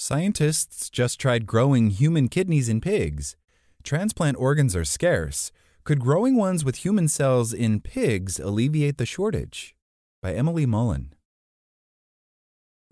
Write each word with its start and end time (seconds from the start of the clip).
Scientists 0.00 0.88
just 0.90 1.18
tried 1.18 1.44
growing 1.44 1.90
human 1.90 2.28
kidneys 2.28 2.68
in 2.68 2.80
pigs. 2.80 3.34
Transplant 3.82 4.36
organs 4.36 4.76
are 4.76 4.84
scarce. 4.84 5.50
Could 5.82 5.98
growing 5.98 6.36
ones 6.36 6.64
with 6.64 6.84
human 6.84 7.08
cells 7.08 7.52
in 7.52 7.80
pigs 7.80 8.38
alleviate 8.38 8.98
the 8.98 9.04
shortage? 9.04 9.74
By 10.22 10.34
Emily 10.34 10.66
Mullin. 10.66 11.14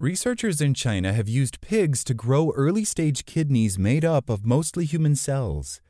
Researchers 0.01 0.61
in 0.61 0.75
China 0.75 1.13
have 1.13 1.29
used 1.29 1.61
pigs 1.61 2.03
to 2.03 2.13
grow 2.13 2.51
early 2.57 2.85
stage 2.85 3.25
kidneys 3.25 3.79
made 3.79 4.05
up 4.05 4.29
of 4.29 4.45
mostly 4.45 4.85
human 4.85 5.15
cells. 5.15 5.81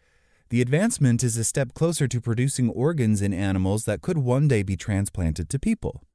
The 0.51 0.61
advancement 0.61 1.25
is 1.25 1.39
a 1.39 1.45
step 1.45 1.73
closer 1.73 2.07
to 2.07 2.21
producing 2.21 2.69
organs 2.69 3.23
in 3.23 3.33
animals 3.33 3.87
that 3.87 4.03
could 4.03 4.19
one 4.19 4.49
day 4.49 4.63
be 4.63 4.77
transplanted 4.77 5.49
to 5.49 5.59
people. 5.59 6.06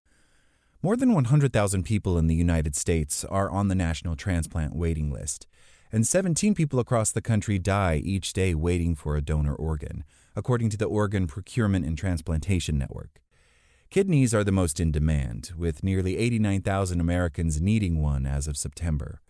More 0.84 0.98
than 0.98 1.14
100,000 1.14 1.84
people 1.84 2.18
in 2.18 2.26
the 2.26 2.34
United 2.34 2.76
States 2.76 3.24
are 3.26 3.52
on 3.52 3.68
the 3.68 3.76
national 3.76 4.16
transplant 4.16 4.76
waiting 4.76 5.12
list, 5.12 5.46
and 5.92 6.08
17 6.08 6.56
people 6.56 6.80
across 6.80 7.12
the 7.12 7.22
country 7.22 7.60
die 7.60 8.02
each 8.04 8.34
day 8.34 8.56
waiting 8.56 8.96
for 8.96 9.16
a 9.16 9.22
donor 9.22 9.54
organ, 9.54 10.04
according 10.36 10.72
to 10.72 10.78
the 10.78 10.86
Organ 10.86 11.28
Procurement 11.28 11.86
and 11.86 11.96
Transplantation 11.96 12.80
Network. 12.80 13.22
Kidneys 13.92 14.34
are 14.34 14.44
the 14.44 14.52
most 14.52 14.80
in 14.80 14.92
demand, 14.92 15.52
with 15.56 15.84
nearly 15.84 16.18
89,000 16.18 17.00
Americans 17.00 17.62
needing 17.62 18.02
one 18.02 18.26
as 18.26 18.48
of 18.48 18.58
September. 18.58 19.22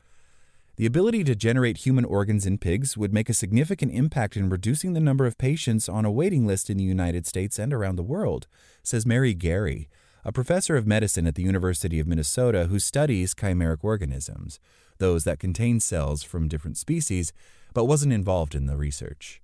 The 0.78 0.86
ability 0.86 1.26
to 1.26 1.36
generate 1.36 1.80
human 1.80 2.06
organs 2.06 2.46
in 2.46 2.60
pigs 2.60 2.96
would 2.96 3.14
make 3.14 3.28
a 3.28 3.34
significant 3.34 3.92
impact 3.92 4.38
in 4.38 4.50
reducing 4.50 4.94
the 4.94 5.02
number 5.02 5.26
of 5.26 5.38
patients 5.38 5.90
on 5.90 6.06
a 6.06 6.12
waiting 6.12 6.48
list 6.48 6.70
in 6.70 6.78
the 6.78 6.86
United 6.86 7.28
States 7.28 7.60
and 7.60 7.74
around 7.74 7.98
the 7.98 8.04
world, 8.04 8.48
says 8.84 9.06
Mary 9.06 9.34
Garry, 9.34 9.90
a 10.24 10.32
professor 10.32 10.76
of 10.76 10.86
medicine 10.86 11.26
at 11.26 11.36
the 11.36 11.44
University 11.44 12.00
of 12.00 12.08
Minnesota 12.08 12.66
who 12.66 12.80
studies 12.80 13.34
chimeric 13.34 13.84
organisms, 13.84 14.60
those 15.00 15.24
that 15.24 15.40
contain 15.40 15.80
cells 15.80 16.24
from 16.24 16.48
different 16.48 16.78
species, 16.78 17.34
but 17.74 17.86
wasn't 17.86 18.14
involved 18.14 18.54
in 18.54 18.66
the 18.66 18.78
research. 18.78 19.42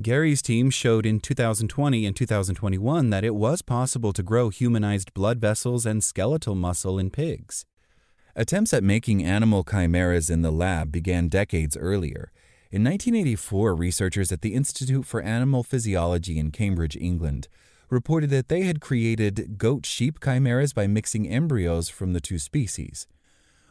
Garry's 0.00 0.42
team 0.42 0.68
showed 0.68 1.06
in 1.06 1.20
2020 1.20 2.04
and 2.04 2.14
2021 2.14 3.10
that 3.10 3.24
it 3.24 3.34
was 3.34 3.62
possible 3.62 4.12
to 4.12 4.22
grow 4.22 4.50
humanized 4.50 5.14
blood 5.14 5.40
vessels 5.40 5.86
and 5.86 6.04
skeletal 6.04 6.54
muscle 6.54 6.98
in 6.98 7.10
pigs. 7.10 7.64
Attempts 8.36 8.74
at 8.74 8.84
making 8.84 9.24
animal 9.24 9.64
chimeras 9.64 10.28
in 10.28 10.42
the 10.42 10.50
lab 10.50 10.92
began 10.92 11.28
decades 11.28 11.76
earlier. 11.78 12.30
In 12.70 12.84
1984, 12.84 13.74
researchers 13.74 14.30
at 14.30 14.42
the 14.42 14.52
Institute 14.52 15.06
for 15.06 15.22
Animal 15.22 15.62
Physiology 15.62 16.38
in 16.38 16.50
Cambridge, 16.50 16.96
England, 16.96 17.48
reported 17.88 18.30
that 18.30 18.48
they 18.48 18.62
had 18.62 18.80
created 18.80 19.58
goat 19.58 19.86
sheep 19.86 20.18
chimeras 20.22 20.72
by 20.72 20.86
mixing 20.86 21.28
embryos 21.28 21.88
from 21.88 22.12
the 22.12 22.20
two 22.20 22.38
species. 22.38 23.06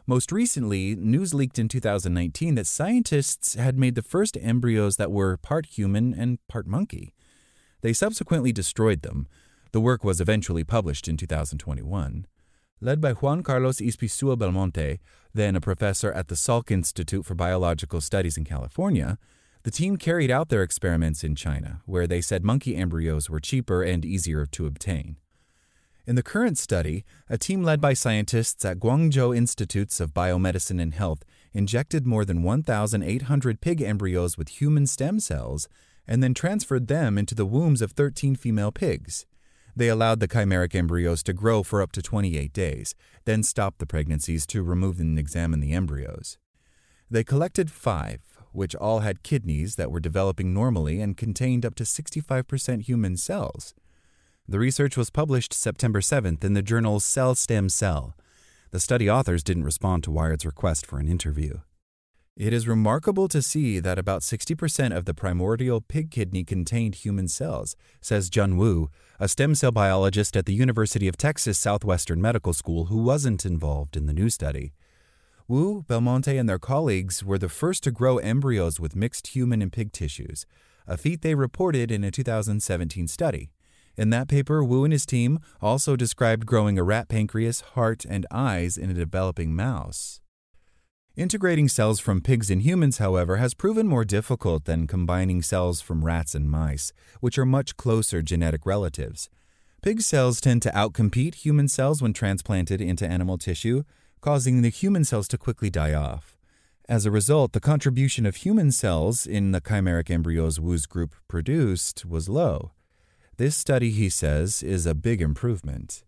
Most 0.07 0.31
recently, 0.31 0.95
news 0.95 1.33
leaked 1.33 1.57
in 1.57 1.67
2019 1.67 2.55
that 2.55 2.67
scientists 2.67 3.55
had 3.55 3.77
made 3.77 3.95
the 3.95 4.03
first 4.03 4.37
embryos 4.39 4.97
that 4.97 5.11
were 5.11 5.37
part 5.37 5.65
human 5.65 6.13
and 6.13 6.37
part 6.47 6.67
monkey. 6.67 7.13
They 7.81 7.91
subsequently 7.91 8.51
destroyed 8.51 9.01
them. 9.01 9.27
The 9.71 9.81
work 9.81 10.03
was 10.03 10.21
eventually 10.21 10.63
published 10.63 11.07
in 11.07 11.17
2021. 11.17 12.27
Led 12.81 13.01
by 13.01 13.13
Juan 13.13 13.41
Carlos 13.41 13.77
Izpisua 13.77 14.37
Belmonte, 14.37 14.99
then 15.33 15.55
a 15.55 15.61
professor 15.61 16.11
at 16.11 16.27
the 16.27 16.35
Salk 16.35 16.69
Institute 16.69 17.25
for 17.25 17.33
Biological 17.33 17.99
Studies 17.99 18.37
in 18.37 18.43
California, 18.43 19.17
the 19.65 19.71
team 19.71 19.97
carried 19.97 20.29
out 20.29 20.49
their 20.49 20.61
experiments 20.61 21.23
in 21.23 21.33
China, 21.33 21.81
where 21.87 22.05
they 22.05 22.21
said 22.21 22.43
monkey 22.43 22.75
embryos 22.75 23.31
were 23.31 23.39
cheaper 23.39 23.81
and 23.81 24.05
easier 24.05 24.45
to 24.45 24.67
obtain. 24.67 25.15
In 26.05 26.13
the 26.13 26.21
current 26.21 26.59
study, 26.59 27.03
a 27.31 27.39
team 27.39 27.63
led 27.63 27.81
by 27.81 27.95
scientists 27.95 28.63
at 28.63 28.77
Guangzhou 28.77 29.35
Institutes 29.35 29.99
of 29.99 30.13
Biomedicine 30.13 30.79
and 30.79 30.93
Health 30.93 31.23
injected 31.51 32.05
more 32.05 32.23
than 32.25 32.43
1,800 32.43 33.59
pig 33.59 33.81
embryos 33.81 34.37
with 34.37 34.49
human 34.49 34.85
stem 34.85 35.19
cells 35.19 35.67
and 36.07 36.21
then 36.21 36.35
transferred 36.35 36.87
them 36.87 37.17
into 37.17 37.33
the 37.33 37.43
wombs 37.43 37.81
of 37.81 37.93
13 37.93 38.35
female 38.35 38.71
pigs. 38.71 39.25
They 39.75 39.89
allowed 39.89 40.19
the 40.19 40.27
chimeric 40.27 40.75
embryos 40.75 41.23
to 41.23 41.33
grow 41.33 41.63
for 41.63 41.81
up 41.81 41.91
to 41.93 42.03
28 42.03 42.53
days, 42.53 42.93
then 43.25 43.41
stopped 43.41 43.79
the 43.79 43.87
pregnancies 43.87 44.45
to 44.45 44.61
remove 44.61 44.99
and 44.99 45.17
examine 45.17 45.59
the 45.59 45.73
embryos. 45.73 46.37
They 47.09 47.23
collected 47.23 47.71
five, 47.71 48.21
which 48.55 48.75
all 48.75 48.99
had 48.99 49.23
kidneys 49.23 49.75
that 49.75 49.91
were 49.91 49.99
developing 49.99 50.53
normally 50.53 51.01
and 51.01 51.17
contained 51.17 51.65
up 51.65 51.75
to 51.75 51.83
65% 51.83 52.83
human 52.83 53.17
cells. 53.17 53.73
The 54.47 54.59
research 54.59 54.95
was 54.95 55.09
published 55.09 55.53
September 55.53 56.01
7th 56.01 56.43
in 56.43 56.53
the 56.53 56.61
journal 56.61 56.99
Cell 56.99 57.35
Stem 57.35 57.67
Cell. 57.69 58.15
The 58.71 58.79
study 58.79 59.09
authors 59.09 59.43
didn't 59.43 59.63
respond 59.63 60.03
to 60.03 60.11
Wired's 60.11 60.45
request 60.45 60.85
for 60.85 60.99
an 60.99 61.07
interview. 61.07 61.59
It 62.37 62.51
is 62.51 62.67
remarkable 62.67 63.29
to 63.29 63.41
see 63.41 63.79
that 63.79 63.97
about 63.97 64.21
60% 64.21 64.93
of 64.93 65.05
the 65.05 65.13
primordial 65.13 65.79
pig 65.79 66.11
kidney 66.11 66.43
contained 66.43 66.95
human 66.95 67.29
cells, 67.29 67.77
says 68.01 68.29
Jun 68.29 68.57
Wu, 68.57 68.89
a 69.21 69.29
stem 69.29 69.55
cell 69.55 69.71
biologist 69.71 70.35
at 70.35 70.45
the 70.45 70.53
University 70.53 71.07
of 71.07 71.15
Texas 71.15 71.57
Southwestern 71.57 72.21
Medical 72.21 72.51
School 72.51 72.87
who 72.87 72.97
wasn't 72.97 73.45
involved 73.45 73.95
in 73.95 74.05
the 74.05 74.13
new 74.13 74.29
study. 74.29 74.73
Wu, 75.47 75.83
Belmonte, 75.87 76.37
and 76.37 76.49
their 76.49 76.57
colleagues 76.57 77.23
were 77.23 77.37
the 77.37 77.49
first 77.49 77.83
to 77.83 77.91
grow 77.91 78.17
embryos 78.17 78.79
with 78.79 78.95
mixed 78.95 79.27
human 79.27 79.61
and 79.61 79.71
pig 79.71 79.91
tissues, 79.91 80.47
a 80.87 80.97
feat 80.97 81.21
they 81.21 81.35
reported 81.35 81.91
in 81.91 82.03
a 82.03 82.09
2017 82.09 83.07
study. 83.07 83.51
In 83.95 84.09
that 84.09 84.27
paper, 84.27 84.63
Wu 84.63 84.83
and 84.83 84.91
his 84.91 85.05
team 85.05 85.37
also 85.61 85.95
described 85.95 86.47
growing 86.47 86.79
a 86.79 86.83
rat 86.83 87.09
pancreas, 87.09 87.61
heart, 87.61 88.05
and 88.09 88.25
eyes 88.31 88.75
in 88.75 88.89
a 88.89 88.95
developing 88.95 89.55
mouse. 89.55 90.19
Integrating 91.15 91.67
cells 91.67 91.99
from 91.99 92.21
pigs 92.21 92.49
and 92.49 92.63
humans, 92.63 92.97
however, 92.97 93.35
has 93.35 93.53
proven 93.53 93.87
more 93.87 94.03
difficult 94.03 94.65
than 94.65 94.87
combining 94.87 95.43
cells 95.43 95.79
from 95.79 96.03
rats 96.03 96.33
and 96.33 96.49
mice, 96.49 96.91
which 97.19 97.37
are 97.37 97.45
much 97.45 97.77
closer 97.77 98.23
genetic 98.23 98.65
relatives. 98.65 99.29
Pig 99.83 100.01
cells 100.01 100.41
tend 100.41 100.63
to 100.63 100.71
outcompete 100.71 101.35
human 101.35 101.67
cells 101.67 102.01
when 102.01 102.13
transplanted 102.13 102.81
into 102.81 103.07
animal 103.07 103.37
tissue, 103.37 103.83
causing 104.25 104.63
the 104.63 104.69
human 104.69 105.03
cells 105.05 105.27
to 105.27 105.37
quickly 105.37 105.69
die 105.69 105.93
off. 105.93 106.35
As 106.89 107.05
a 107.05 107.11
result, 107.11 107.53
the 107.53 107.59
contribution 107.59 108.25
of 108.25 108.37
human 108.37 108.71
cells 108.71 109.27
in 109.27 109.51
the 109.51 109.61
chimeric 109.61 110.09
embryos 110.09 110.59
Wu's 110.59 110.87
group 110.87 111.13
produced 111.27 112.07
was 112.07 112.27
low. 112.27 112.71
This 113.37 113.55
study, 113.55 113.91
he 113.91 114.09
says, 114.09 114.63
is 114.63 114.87
a 114.87 114.95
big 114.95 115.21
improvement. 115.21 116.03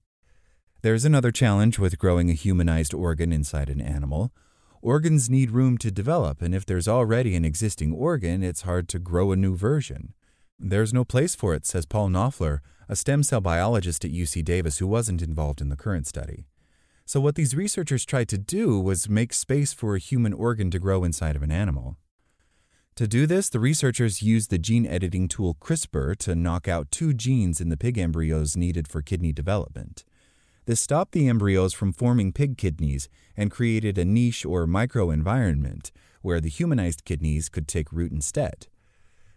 There's 0.82 1.06
another 1.06 1.32
challenge 1.32 1.78
with 1.78 2.00
growing 2.00 2.32
a 2.32 2.34
humanized 2.34 2.92
organ 2.92 3.32
inside 3.32 3.70
an 3.70 3.82
animal. 3.82 4.32
Organs 4.82 5.30
need 5.30 5.52
room 5.52 5.78
to 5.78 5.92
develop, 5.92 6.42
and 6.42 6.56
if 6.56 6.66
there's 6.66 6.88
already 6.88 7.36
an 7.36 7.46
existing 7.46 7.94
organ, 7.94 8.42
it's 8.42 8.64
hard 8.64 8.90
to 8.90 8.98
grow 8.98 9.32
a 9.32 9.36
new 9.36 9.56
version. 9.56 10.16
There's 10.58 10.92
no 10.92 11.06
place 11.06 11.36
for 11.36 11.54
it, 11.54 11.68
says 11.68 11.86
Paul 11.86 12.10
Knoepfler, 12.10 12.62
a 12.90 12.96
stem 12.96 13.22
cell 13.22 13.42
biologist 13.42 14.04
at 14.04 14.12
UC 14.12 14.44
Davis 14.44 14.80
who 14.80 14.88
wasn't 14.88 15.22
involved 15.22 15.62
in 15.62 15.70
the 15.70 15.76
current 15.76 16.08
study. 16.08 16.48
So, 17.08 17.22
what 17.22 17.36
these 17.36 17.56
researchers 17.56 18.04
tried 18.04 18.28
to 18.28 18.38
do 18.38 18.82
was 18.82 19.08
make 19.08 19.32
space 19.32 19.72
for 19.72 19.96
a 19.96 20.00
human 20.00 20.34
organ 20.34 20.70
to 20.72 20.78
grow 20.78 21.06
inside 21.06 21.38
of 21.38 21.42
an 21.42 21.54
animal. 21.54 21.96
To 22.96 23.08
do 23.08 23.26
this, 23.26 23.48
the 23.48 23.62
researchers 23.62 24.22
used 24.22 24.50
the 24.50 24.58
gene 24.58 24.86
editing 24.86 25.30
tool 25.30 25.56
CRISPR 25.62 26.18
to 26.18 26.36
knock 26.36 26.68
out 26.68 26.92
two 26.92 27.14
genes 27.14 27.62
in 27.62 27.70
the 27.70 27.78
pig 27.78 27.98
embryos 27.98 28.58
needed 28.58 28.90
for 28.90 29.02
kidney 29.02 29.32
development. 29.32 30.04
This 30.66 30.82
stopped 30.82 31.14
the 31.14 31.30
embryos 31.30 31.74
from 31.74 31.94
forming 31.94 32.34
pig 32.34 32.58
kidneys 32.58 33.08
and 33.38 33.50
created 33.50 33.98
a 33.98 34.04
niche 34.04 34.46
or 34.46 34.68
microenvironment 34.68 35.92
where 36.22 36.42
the 36.42 36.50
humanized 36.50 37.06
kidneys 37.06 37.48
could 37.48 37.70
take 37.70 37.94
root 37.94 38.12
instead. 38.12 38.68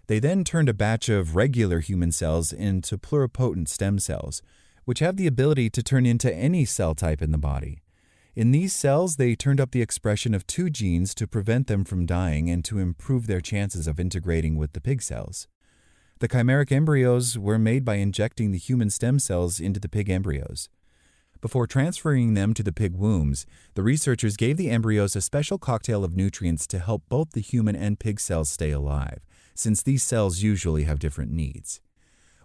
They 0.08 0.18
then 0.18 0.42
turned 0.42 0.68
a 0.68 0.74
batch 0.74 1.08
of 1.08 1.36
regular 1.36 1.78
human 1.78 2.10
cells 2.10 2.52
into 2.52 2.98
pluripotent 2.98 3.68
stem 3.68 4.00
cells, 4.00 4.42
which 4.84 5.00
have 5.00 5.16
the 5.16 5.26
ability 5.26 5.70
to 5.70 5.82
turn 5.82 6.06
into 6.06 6.34
any 6.34 6.64
cell 6.64 6.94
type 6.94 7.22
in 7.22 7.32
the 7.32 7.38
body. 7.38 7.82
In 8.34 8.52
these 8.52 8.72
cells, 8.72 9.16
they 9.16 9.34
turned 9.34 9.60
up 9.60 9.72
the 9.72 9.82
expression 9.82 10.34
of 10.34 10.46
two 10.46 10.70
genes 10.70 11.14
to 11.16 11.26
prevent 11.26 11.66
them 11.66 11.84
from 11.84 12.06
dying 12.06 12.48
and 12.48 12.64
to 12.64 12.78
improve 12.78 13.26
their 13.26 13.40
chances 13.40 13.86
of 13.86 13.98
integrating 13.98 14.56
with 14.56 14.72
the 14.72 14.80
pig 14.80 15.02
cells. 15.02 15.48
The 16.20 16.28
chimeric 16.28 16.70
embryos 16.70 17.38
were 17.38 17.58
made 17.58 17.84
by 17.84 17.96
injecting 17.96 18.52
the 18.52 18.58
human 18.58 18.90
stem 18.90 19.18
cells 19.18 19.58
into 19.58 19.80
the 19.80 19.88
pig 19.88 20.08
embryos. 20.08 20.68
Before 21.40 21.66
transferring 21.66 22.34
them 22.34 22.52
to 22.54 22.62
the 22.62 22.72
pig 22.72 22.94
wombs, 22.94 23.46
the 23.74 23.82
researchers 23.82 24.36
gave 24.36 24.58
the 24.58 24.68
embryos 24.68 25.16
a 25.16 25.22
special 25.22 25.56
cocktail 25.56 26.04
of 26.04 26.14
nutrients 26.14 26.66
to 26.68 26.78
help 26.78 27.02
both 27.08 27.30
the 27.32 27.40
human 27.40 27.74
and 27.74 27.98
pig 27.98 28.20
cells 28.20 28.50
stay 28.50 28.70
alive, 28.70 29.20
since 29.54 29.82
these 29.82 30.02
cells 30.02 30.42
usually 30.42 30.84
have 30.84 30.98
different 30.98 31.32
needs. 31.32 31.80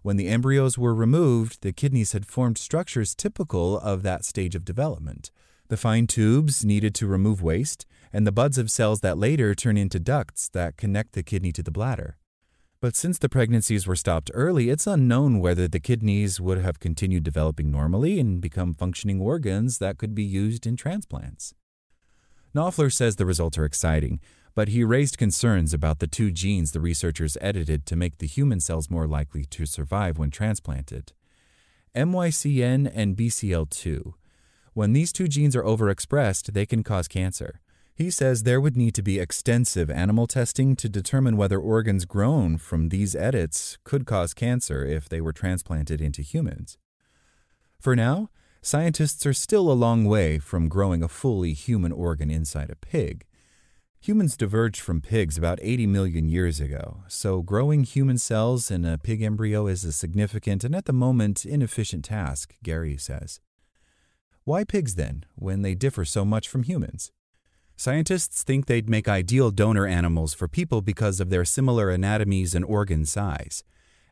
When 0.06 0.18
the 0.18 0.28
embryos 0.28 0.78
were 0.78 0.94
removed, 0.94 1.64
the 1.64 1.74
kidneys 1.74 2.12
had 2.12 2.28
formed 2.28 2.60
structures 2.60 3.16
typical 3.16 3.80
of 3.80 4.04
that 4.04 4.24
stage 4.24 4.54
of 4.54 4.64
development, 4.64 5.32
the 5.70 5.78
fine 5.78 6.06
tubes 6.06 6.64
needed 6.64 6.94
to 6.94 7.08
remove 7.08 7.42
waste, 7.42 7.88
and 8.14 8.28
the 8.28 8.32
buds 8.32 8.60
of 8.60 8.70
cells 8.70 9.00
that 9.00 9.18
later 9.18 9.56
turn 9.56 9.78
into 9.78 10.00
ducts 10.00 10.48
that 10.50 10.78
connect 10.78 11.14
the 11.14 11.24
kidney 11.24 11.52
to 11.54 11.64
the 11.64 11.72
bladder. 11.72 12.20
But 12.82 12.96
since 12.96 13.18
the 13.18 13.30
pregnancies 13.30 13.88
were 13.88 13.96
stopped 13.96 14.30
early, 14.36 14.70
it's 14.70 14.86
unknown 14.86 15.40
whether 15.40 15.68
the 15.68 15.80
kidneys 15.80 16.40
would 16.40 16.60
have 16.60 16.80
continued 16.80 17.24
developing 17.24 17.72
normally 17.72 18.20
and 18.20 18.40
become 18.40 18.76
functioning 18.76 19.20
organs 19.20 19.80
that 19.80 19.98
could 19.98 20.14
be 20.14 20.24
used 20.24 20.68
in 20.68 20.78
transplants. 20.78 21.56
Knoepfler 22.56 22.94
says 22.94 23.16
the 23.16 23.26
results 23.26 23.58
are 23.58 23.66
exciting, 23.66 24.20
but 24.56 24.70
he 24.70 24.84
raised 24.84 25.18
concerns 25.18 25.74
about 25.74 26.00
the 26.00 26.08
two 26.08 26.32
genes 26.32 26.72
the 26.72 26.80
researchers 26.80 27.38
edited 27.42 27.86
to 27.86 27.96
make 27.96 28.18
the 28.18 28.28
human 28.28 28.62
cells 28.62 28.90
more 28.90 29.06
likely 29.06 29.44
to 29.46 29.66
survive 29.66 30.18
when 30.18 30.32
transplanted 30.32 31.12
MYCN 31.96 32.92
and 32.94 33.16
BCL2. 33.16 34.14
When 34.74 34.92
these 34.92 35.14
two 35.14 35.30
genes 35.30 35.56
are 35.56 35.64
overexpressed, 35.64 36.52
they 36.52 36.66
can 36.66 36.84
cause 36.84 37.08
cancer. 37.08 37.62
He 37.96 38.12
says 38.12 38.44
there 38.44 38.60
would 38.60 38.76
need 38.76 38.94
to 38.96 39.02
be 39.02 39.20
extensive 39.20 39.90
animal 39.90 40.28
testing 40.28 40.76
to 40.76 40.90
determine 40.90 41.38
whether 41.38 41.58
organs 41.58 42.04
grown 42.04 42.58
from 42.58 42.90
these 42.90 43.16
edits 43.16 43.78
could 43.86 44.06
cause 44.06 44.34
cancer 44.34 44.84
if 44.84 45.08
they 45.08 45.22
were 45.22 45.32
transplanted 45.32 46.02
into 46.02 46.22
humans. 46.22 46.78
For 47.80 47.96
now, 47.96 48.30
scientists 48.62 49.26
are 49.26 49.34
still 49.34 49.72
a 49.72 49.74
long 49.74 50.04
way 50.04 50.40
from 50.40 50.68
growing 50.68 51.02
a 51.02 51.08
fully 51.08 51.54
human 51.54 51.94
organ 51.94 52.30
inside 52.30 52.70
a 52.70 52.76
pig. 52.76 53.26
Humans 54.06 54.38
diverged 54.38 54.82
from 54.82 55.02
pigs 55.02 55.36
about 55.36 55.58
80 55.64 55.88
million 55.88 56.30
years 56.30 56.60
ago, 56.60 56.98
so 57.08 57.42
growing 57.42 57.84
human 57.84 58.20
cells 58.20 58.70
in 58.70 58.86
a 58.86 59.00
pig 59.00 59.24
embryo 59.24 59.66
is 59.66 59.84
a 59.84 59.92
significant 59.92 60.64
and 60.64 60.76
at 60.76 60.86
the 60.86 60.94
moment 60.94 61.44
inefficient 61.44 62.06
task, 62.06 62.54
Garry 62.62 62.98
says. 62.98 63.40
Why 64.44 64.64
pigs 64.64 64.94
then, 64.94 65.26
when 65.34 65.64
they 65.64 65.74
differ 65.74 66.06
so 66.06 66.24
much 66.24 66.48
from 66.48 66.62
humans? 66.62 67.12
Scientists 67.78 68.44
think 68.44 68.68
they'd 68.68 68.88
make 68.88 69.08
ideal 69.08 69.50
donor 69.50 69.88
animals 69.88 70.36
for 70.36 70.48
people 70.48 70.84
because 70.84 71.20
of 71.20 71.32
their 71.32 71.44
similar 71.44 71.90
anatomies 71.90 72.54
and 72.54 72.64
organ 72.64 73.08
size. 73.08 73.64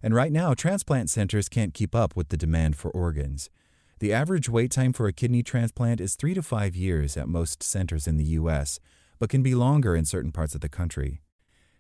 And 0.02 0.16
right 0.16 0.32
now, 0.32 0.56
transplant 0.56 1.12
centers 1.12 1.48
can't 1.48 1.76
keep 1.76 1.94
up 1.94 2.16
with 2.16 2.30
the 2.30 2.38
demand 2.38 2.78
for 2.78 2.90
organs. 2.90 3.52
The 4.00 4.12
average 4.12 4.50
wait 4.50 4.72
time 4.72 4.92
for 4.92 5.06
a 5.06 5.14
kidney 5.14 5.44
transplant 5.44 6.02
is 6.02 6.16
three 6.16 6.34
to 6.34 6.42
five 6.42 6.76
years 6.76 7.16
at 7.16 7.30
most 7.30 7.62
centers 7.62 8.08
in 8.08 8.18
the 8.18 8.34
U.S., 8.42 8.80
but 9.20 9.30
can 9.30 9.44
be 9.44 9.56
longer 9.56 9.96
in 9.96 10.06
certain 10.06 10.32
parts 10.32 10.56
of 10.56 10.62
the 10.62 10.70
country. 10.70 11.22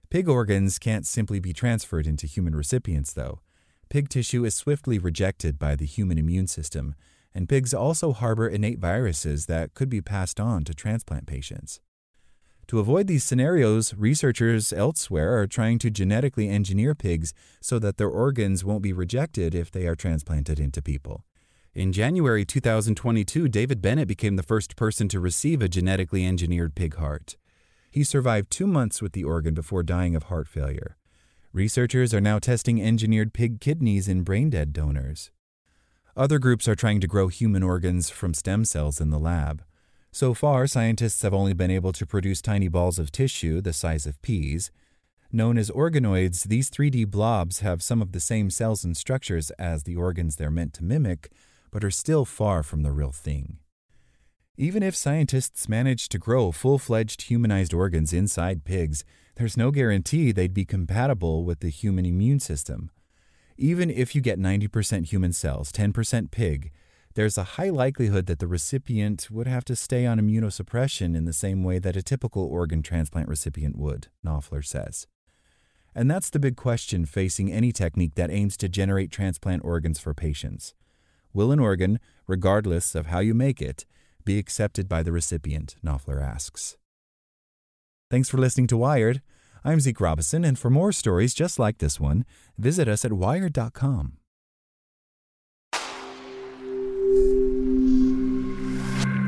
Pig 0.09 0.29
organs 0.29 0.77
can't 0.77 1.07
simply 1.07 1.39
be 1.39 1.53
transferred 1.53 2.05
into 2.05 2.27
human 2.27 2.55
recipients, 2.55 3.13
though. 3.13 3.39
Pig 3.89 4.09
tissue 4.09 4.45
is 4.45 4.55
swiftly 4.55 4.97
rejected 4.97 5.57
by 5.57 5.75
the 5.75 5.85
human 5.85 6.17
immune 6.17 6.47
system, 6.47 6.95
and 7.33 7.49
pigs 7.49 7.73
also 7.73 8.13
harbor 8.13 8.47
innate 8.47 8.79
viruses 8.79 9.47
that 9.47 9.73
could 9.73 9.89
be 9.89 10.01
passed 10.01 10.39
on 10.39 10.63
to 10.63 10.73
transplant 10.73 11.25
patients. 11.25 11.79
To 12.67 12.79
avoid 12.79 13.07
these 13.07 13.23
scenarios, 13.23 13.93
researchers 13.93 14.71
elsewhere 14.71 15.37
are 15.37 15.47
trying 15.47 15.79
to 15.79 15.89
genetically 15.89 16.47
engineer 16.47 16.95
pigs 16.95 17.33
so 17.59 17.77
that 17.79 17.97
their 17.97 18.09
organs 18.09 18.63
won't 18.63 18.83
be 18.83 18.93
rejected 18.93 19.53
if 19.53 19.69
they 19.69 19.85
are 19.85 19.95
transplanted 19.95 20.59
into 20.59 20.81
people. 20.81 21.25
In 21.75 21.91
January 21.91 22.45
2022, 22.45 23.47
David 23.47 23.81
Bennett 23.81 24.07
became 24.07 24.35
the 24.35 24.43
first 24.43 24.75
person 24.75 25.07
to 25.07 25.19
receive 25.19 25.59
a 25.59 25.67
genetically 25.67 26.23
engineered 26.23 26.75
pig 26.75 26.97
heart. 26.97 27.35
He 27.89 28.03
survived 28.03 28.51
two 28.51 28.67
months 28.67 29.01
with 29.01 29.13
the 29.13 29.23
organ 29.23 29.55
before 29.55 29.81
dying 29.81 30.15
of 30.15 30.23
heart 30.23 30.47
failure. 30.47 30.97
Researchers 31.51 32.13
are 32.13 32.21
now 32.21 32.37
testing 32.37 32.79
engineered 32.79 33.33
pig 33.33 33.59
kidneys 33.59 34.07
in 34.07 34.21
brain 34.21 34.51
dead 34.51 34.71
donors. 34.71 35.31
Other 36.15 36.37
groups 36.37 36.67
are 36.67 36.75
trying 36.75 36.99
to 36.99 37.07
grow 37.07 37.27
human 37.27 37.63
organs 37.63 38.11
from 38.11 38.35
stem 38.35 38.65
cells 38.65 39.01
in 39.01 39.09
the 39.09 39.17
lab. 39.17 39.63
So 40.11 40.35
far, 40.35 40.67
scientists 40.67 41.23
have 41.23 41.33
only 41.33 41.53
been 41.53 41.71
able 41.71 41.91
to 41.93 42.05
produce 42.05 42.39
tiny 42.39 42.67
balls 42.67 42.99
of 42.99 43.11
tissue 43.11 43.61
the 43.61 43.73
size 43.73 44.05
of 44.05 44.21
peas. 44.21 44.69
Known 45.31 45.57
as 45.57 45.71
organoids, 45.71 46.43
these 46.43 46.69
3D 46.69 47.09
blobs 47.09 47.61
have 47.61 47.81
some 47.81 47.99
of 47.99 48.11
the 48.11 48.19
same 48.19 48.51
cells 48.51 48.83
and 48.83 48.95
structures 48.95 49.49
as 49.57 49.85
the 49.85 49.95
organs 49.95 50.35
they're 50.35 50.51
meant 50.51 50.73
to 50.75 50.83
mimic, 50.83 51.31
but 51.73 51.83
are 51.83 51.91
still 51.91 52.23
far 52.23 52.61
from 52.61 52.83
the 52.83 52.91
real 52.91 53.11
thing. 53.11 53.57
Even 54.55 54.83
if 54.83 54.95
scientists 54.95 55.67
manage 55.67 56.07
to 56.07 56.19
grow 56.19 56.51
full 56.51 56.77
fledged 56.77 57.23
humanized 57.23 57.73
organs 57.73 58.13
inside 58.13 58.63
pigs, 58.63 59.03
there's 59.37 59.57
no 59.57 59.71
guarantee 59.71 60.31
they'd 60.31 60.53
be 60.53 60.65
compatible 60.65 61.43
with 61.43 61.61
the 61.61 61.69
human 61.69 62.05
immune 62.05 62.39
system. 62.39 62.91
Even 63.57 63.89
if 63.89 64.13
you 64.13 64.21
get 64.21 64.39
90% 64.39 65.07
human 65.07 65.33
cells, 65.33 65.71
10% 65.71 66.29
pig, 66.29 66.71
there's 67.15 67.39
a 67.39 67.55
high 67.55 67.69
likelihood 67.69 68.27
that 68.27 68.37
the 68.37 68.47
recipient 68.47 69.29
would 69.31 69.47
have 69.47 69.65
to 69.65 69.75
stay 69.75 70.05
on 70.05 70.19
immunosuppression 70.19 71.15
in 71.15 71.25
the 71.25 71.33
same 71.33 71.63
way 71.63 71.79
that 71.79 71.95
a 71.95 72.03
typical 72.03 72.43
organ 72.43 72.83
transplant 72.83 73.27
recipient 73.27 73.75
would, 73.75 74.07
Knoepfler 74.23 74.63
says. 74.63 75.07
And 75.95 76.09
that's 76.09 76.29
the 76.29 76.39
big 76.39 76.55
question 76.55 77.07
facing 77.07 77.51
any 77.51 77.71
technique 77.71 78.13
that 78.13 78.29
aims 78.29 78.57
to 78.57 78.69
generate 78.69 79.09
transplant 79.11 79.65
organs 79.65 79.99
for 79.99 80.13
patients. 80.13 80.75
Will 81.33 81.51
an 81.51 81.59
organ, 81.59 81.99
regardless 82.27 82.93
of 82.93 83.07
how 83.07 83.19
you 83.19 83.33
make 83.33 83.61
it, 83.61 83.85
be 84.23 84.37
accepted 84.37 84.87
by 84.87 85.01
the 85.01 85.11
recipient? 85.11 85.75
Knoepfler 85.83 86.21
asks. 86.21 86.77
Thanks 88.11 88.29
for 88.29 88.37
listening 88.37 88.67
to 88.67 88.77
Wired. 88.77 89.21
I'm 89.65 89.79
Zeke 89.79 89.99
Robison, 89.99 90.45
and 90.45 90.59
for 90.59 90.69
more 90.69 90.91
stories 90.91 91.33
just 91.33 91.57
like 91.57 91.79
this 91.79 91.99
one, 91.99 92.25
visit 92.57 92.87
us 92.87 93.03
at 93.03 93.13
wired.com. 93.13 94.17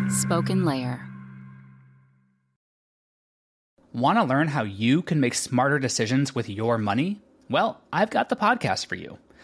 Spoken 0.10 0.66
Layer. 0.66 1.08
Want 3.94 4.20
to 4.20 4.24
learn 4.24 4.50
how 4.50 4.64
you 4.64 5.02
can 5.02 5.20
make 5.20 5.34
smarter 5.34 5.80
decisions 5.80 6.36
with 6.36 6.50
your 6.50 6.78
money? 6.78 7.22
Well, 7.50 7.82
I've 7.92 8.10
got 8.10 8.30
the 8.30 8.36
podcast 8.36 8.86
for 8.86 8.96
you. 8.96 9.18